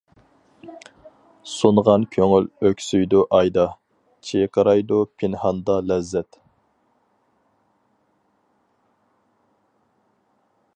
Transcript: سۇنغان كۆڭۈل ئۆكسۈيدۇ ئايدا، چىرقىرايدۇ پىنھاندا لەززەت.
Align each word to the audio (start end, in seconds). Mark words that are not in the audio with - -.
سۇنغان 1.55 2.05
كۆڭۈل 2.15 2.47
ئۆكسۈيدۇ 2.69 3.21
ئايدا، 3.39 3.65
چىرقىرايدۇ 4.29 4.99
پىنھاندا 5.21 5.77
لەززەت. 5.91 6.41